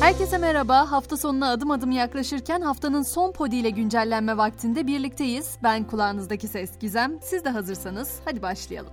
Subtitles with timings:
[0.00, 0.90] Herkese merhaba.
[0.92, 5.58] Hafta sonuna adım adım yaklaşırken haftanın son podi ile güncellenme vaktinde birlikteyiz.
[5.62, 7.18] Ben kulağınızdaki ses Gizem.
[7.22, 8.92] Siz de hazırsanız hadi başlayalım.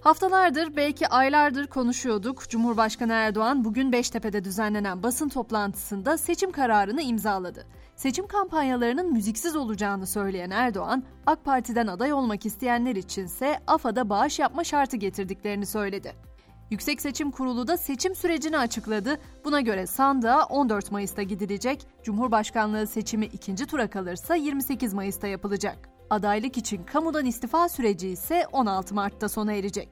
[0.00, 2.48] Haftalardır belki aylardır konuşuyorduk.
[2.48, 7.66] Cumhurbaşkanı Erdoğan bugün Beştepe'de düzenlenen basın toplantısında seçim kararını imzaladı.
[7.96, 14.64] Seçim kampanyalarının müziksiz olacağını söyleyen Erdoğan, AK Parti'den aday olmak isteyenler içinse AFA'da bağış yapma
[14.64, 16.27] şartı getirdiklerini söyledi.
[16.70, 19.18] Yüksek Seçim Kurulu da seçim sürecini açıkladı.
[19.44, 25.88] Buna göre sandığa 14 Mayıs'ta gidilecek, Cumhurbaşkanlığı seçimi ikinci tura kalırsa 28 Mayıs'ta yapılacak.
[26.10, 29.88] Adaylık için kamudan istifa süreci ise 16 Mart'ta sona erecek.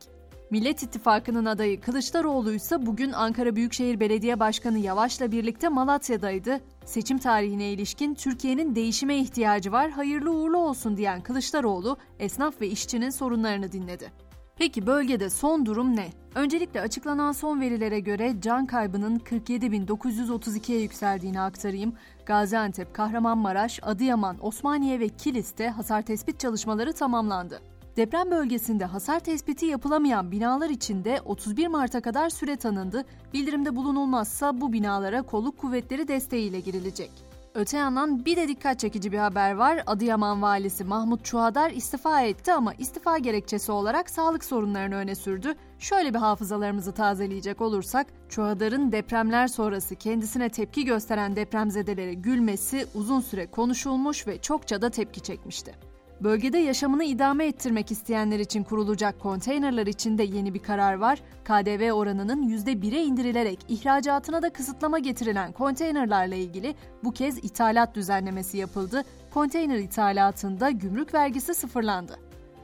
[0.50, 6.60] Millet İttifakı'nın adayı Kılıçdaroğlu ise bugün Ankara Büyükşehir Belediye Başkanı Yavaş'la birlikte Malatya'daydı.
[6.84, 13.10] Seçim tarihine ilişkin Türkiye'nin değişime ihtiyacı var, hayırlı uğurlu olsun diyen Kılıçdaroğlu, esnaf ve işçinin
[13.10, 14.25] sorunlarını dinledi.
[14.58, 16.10] Peki bölgede son durum ne?
[16.34, 21.94] Öncelikle açıklanan son verilere göre can kaybının 47.932'ye yükseldiğini aktarayım.
[22.26, 27.60] Gaziantep, Kahramanmaraş, Adıyaman, Osmaniye ve Kilis'te hasar tespit çalışmaları tamamlandı.
[27.96, 33.04] Deprem bölgesinde hasar tespiti yapılamayan binalar için de 31 Mart'a kadar süre tanındı.
[33.34, 37.10] Bildirimde bulunulmazsa bu binalara kolluk kuvvetleri desteğiyle girilecek.
[37.56, 39.82] Öte yandan bir de dikkat çekici bir haber var.
[39.86, 45.54] Adıyaman valisi Mahmut Çuhadar istifa etti ama istifa gerekçesi olarak sağlık sorunlarını öne sürdü.
[45.78, 53.46] Şöyle bir hafızalarımızı tazeleyecek olursak, Çuhadar'ın depremler sonrası kendisine tepki gösteren depremzedelere gülmesi uzun süre
[53.46, 55.95] konuşulmuş ve çokça da tepki çekmişti.
[56.20, 61.18] Bölgede yaşamını idame ettirmek isteyenler için kurulacak konteynerler için de yeni bir karar var.
[61.44, 69.02] KDV oranının %1'e indirilerek ihracatına da kısıtlama getirilen konteynerlarla ilgili bu kez ithalat düzenlemesi yapıldı.
[69.30, 72.16] Konteyner ithalatında gümrük vergisi sıfırlandı.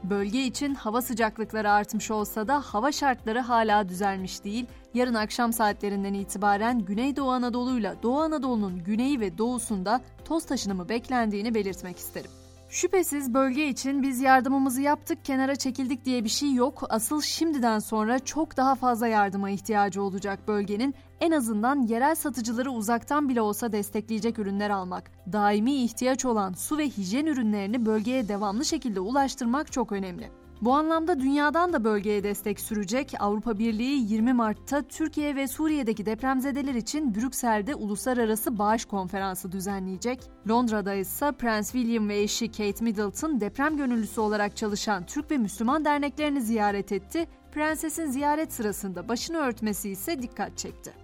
[0.03, 4.65] Bölge için hava sıcaklıkları artmış olsa da hava şartları hala düzelmiş değil.
[4.93, 11.97] Yarın akşam saatlerinden itibaren Güneydoğu Anadolu'yla Doğu Anadolu'nun güneyi ve doğusunda toz taşınımı beklendiğini belirtmek
[11.97, 12.31] isterim.
[12.73, 16.83] Şüphesiz bölge için biz yardımımızı yaptık, kenara çekildik diye bir şey yok.
[16.89, 20.95] Asıl şimdiden sonra çok daha fazla yardıma ihtiyacı olacak bölgenin.
[21.19, 26.89] En azından yerel satıcıları uzaktan bile olsa destekleyecek ürünler almak, daimi ihtiyaç olan su ve
[26.89, 30.42] hijyen ürünlerini bölgeye devamlı şekilde ulaştırmak çok önemli.
[30.61, 33.13] Bu anlamda dünyadan da bölgeye destek sürecek.
[33.19, 40.19] Avrupa Birliği 20 Mart'ta Türkiye ve Suriye'deki depremzedeler için Brüksel'de uluslararası bağış konferansı düzenleyecek.
[40.49, 45.85] Londra'da ise Prens William ve eşi Kate Middleton deprem gönüllüsü olarak çalışan Türk ve Müslüman
[45.85, 47.27] derneklerini ziyaret etti.
[47.51, 51.02] Prensesin ziyaret sırasında başını örtmesi ise dikkat çekti.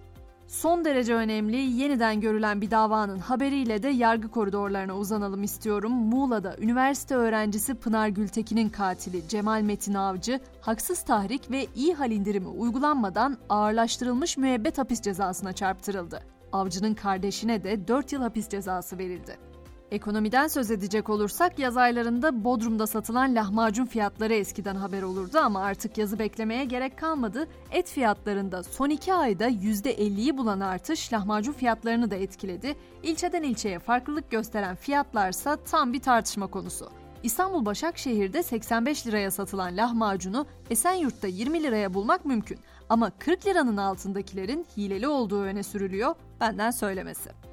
[0.50, 5.92] Son derece önemli, yeniden görülen bir davanın haberiyle de yargı koridorlarına uzanalım istiyorum.
[5.92, 12.48] Muğla'da üniversite öğrencisi Pınar Gültekin'in katili Cemal Metin Avcı, haksız tahrik ve iyi hal indirimi
[12.48, 16.22] uygulanmadan ağırlaştırılmış müebbet hapis cezasına çarptırıldı.
[16.52, 19.49] Avcı'nın kardeşine de 4 yıl hapis cezası verildi.
[19.90, 25.98] Ekonomiden söz edecek olursak yaz aylarında Bodrum'da satılan lahmacun fiyatları eskiden haber olurdu ama artık
[25.98, 27.48] yazı beklemeye gerek kalmadı.
[27.72, 32.76] Et fiyatlarında son iki ayda %50'yi bulan artış lahmacun fiyatlarını da etkiledi.
[33.02, 36.90] İlçeden ilçeye farklılık gösteren fiyatlarsa tam bir tartışma konusu.
[37.22, 42.58] İstanbul Başakşehir'de 85 liraya satılan lahmacunu Esenyurt'ta 20 liraya bulmak mümkün.
[42.88, 47.49] Ama 40 liranın altındakilerin hileli olduğu öne sürülüyor, benden söylemesi.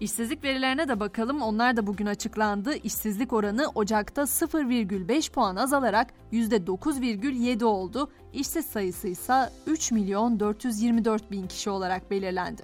[0.00, 1.42] İşsizlik verilerine de bakalım.
[1.42, 2.74] Onlar da bugün açıklandı.
[2.74, 8.10] İşsizlik oranı Ocak'ta 0,5 puan azalarak %9,7 oldu.
[8.32, 12.62] İşsiz sayısı ise 3 milyon 424 bin kişi olarak belirlendi.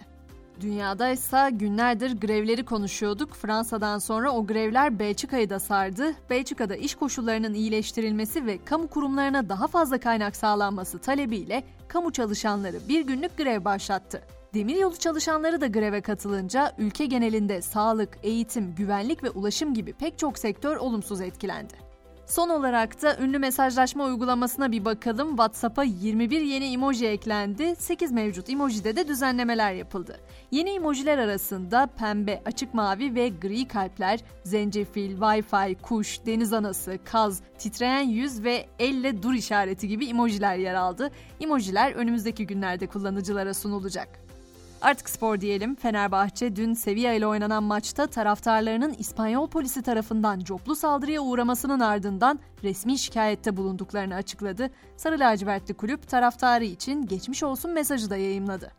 [0.60, 3.34] Dünyada ise günlerdir grevleri konuşuyorduk.
[3.34, 6.14] Fransa'dan sonra o grevler Belçika'yı da sardı.
[6.30, 13.06] Belçika'da iş koşullarının iyileştirilmesi ve kamu kurumlarına daha fazla kaynak sağlanması talebiyle kamu çalışanları bir
[13.06, 14.22] günlük grev başlattı.
[14.56, 20.38] Demiryolu çalışanları da greve katılınca ülke genelinde sağlık, eğitim, güvenlik ve ulaşım gibi pek çok
[20.38, 21.74] sektör olumsuz etkilendi.
[22.26, 25.28] Son olarak da ünlü mesajlaşma uygulamasına bir bakalım.
[25.28, 27.76] WhatsApp'a 21 yeni emoji eklendi.
[27.76, 30.20] 8 mevcut emojide de düzenlemeler yapıldı.
[30.50, 37.40] Yeni emojiler arasında pembe, açık mavi ve gri kalpler, zencefil, Wi-Fi, kuş, deniz anası, kaz,
[37.58, 41.10] titreyen yüz ve elle dur işareti gibi emojiler yer aldı.
[41.40, 44.25] Emojiler önümüzdeki günlerde kullanıcılara sunulacak.
[44.82, 45.74] Artık spor diyelim.
[45.74, 52.98] Fenerbahçe dün Sevilla ile oynanan maçta taraftarlarının İspanyol polisi tarafından coplu saldırıya uğramasının ardından resmi
[52.98, 54.70] şikayette bulunduklarını açıkladı.
[54.96, 58.72] Sarı lacivertli kulüp taraftarı için geçmiş olsun mesajı da yayımladı.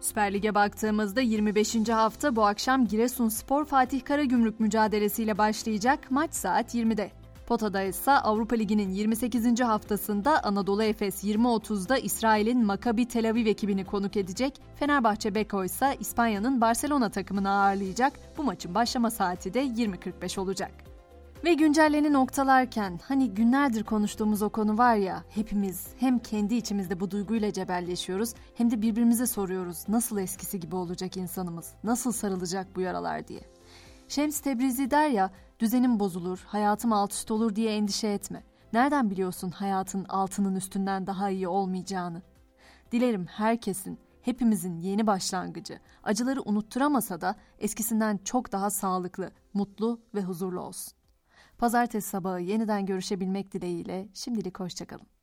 [0.00, 1.88] Süper Lig'e baktığımızda 25.
[1.88, 7.23] hafta bu akşam Giresun Spor Fatih Karagümrük mücadelesiyle başlayacak maç saat 20'de.
[7.46, 9.60] Potada ise Avrupa Ligi'nin 28.
[9.60, 14.60] haftasında Anadolu Efes 20.30'da İsrail'in Maccabi Tel Aviv ekibini konuk edecek.
[14.76, 18.12] Fenerbahçe Beko ise İspanya'nın Barcelona takımını ağırlayacak.
[18.38, 20.70] Bu maçın başlama saati de 20.45 olacak.
[21.44, 27.10] Ve güncelleni noktalarken hani günlerdir konuştuğumuz o konu var ya hepimiz hem kendi içimizde bu
[27.10, 33.28] duyguyla cebelleşiyoruz hem de birbirimize soruyoruz nasıl eskisi gibi olacak insanımız, nasıl sarılacak bu yaralar
[33.28, 33.40] diye.
[34.08, 35.30] Şems Tebrizi der ya
[35.64, 38.42] düzenim bozulur, hayatım alt üst olur diye endişe etme.
[38.72, 42.22] Nereden biliyorsun hayatın altının üstünden daha iyi olmayacağını?
[42.92, 50.60] Dilerim herkesin, hepimizin yeni başlangıcı, acıları unutturamasa da eskisinden çok daha sağlıklı, mutlu ve huzurlu
[50.60, 50.94] olsun.
[51.58, 55.13] Pazartesi sabahı yeniden görüşebilmek dileğiyle şimdilik hoşçakalın.